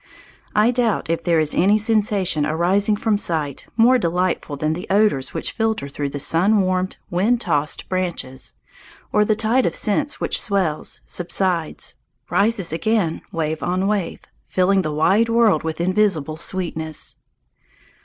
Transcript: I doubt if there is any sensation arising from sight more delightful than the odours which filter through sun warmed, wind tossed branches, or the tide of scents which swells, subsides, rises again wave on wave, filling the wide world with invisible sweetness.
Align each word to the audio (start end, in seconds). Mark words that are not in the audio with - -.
I 0.55 0.71
doubt 0.71 1.11
if 1.11 1.23
there 1.23 1.39
is 1.39 1.53
any 1.53 1.77
sensation 1.77 2.43
arising 2.43 2.95
from 2.95 3.19
sight 3.19 3.67
more 3.77 3.99
delightful 3.99 4.55
than 4.55 4.73
the 4.73 4.87
odours 4.89 5.31
which 5.35 5.51
filter 5.51 5.87
through 5.87 6.09
sun 6.17 6.61
warmed, 6.61 6.97
wind 7.11 7.39
tossed 7.39 7.87
branches, 7.87 8.55
or 9.13 9.23
the 9.23 9.35
tide 9.35 9.67
of 9.67 9.75
scents 9.75 10.19
which 10.19 10.41
swells, 10.41 11.01
subsides, 11.05 11.93
rises 12.31 12.73
again 12.73 13.21
wave 13.31 13.61
on 13.61 13.85
wave, 13.85 14.21
filling 14.47 14.81
the 14.81 14.91
wide 14.91 15.29
world 15.29 15.61
with 15.61 15.79
invisible 15.79 16.35
sweetness. 16.37 17.15